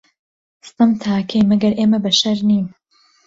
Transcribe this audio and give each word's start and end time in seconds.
ستەم 0.69 0.91
تا 1.03 1.15
کەی، 1.29 1.47
مەگەر 1.49 1.73
ئێمە 1.79 1.99
بەشەر 2.03 2.37
نین 2.49 2.65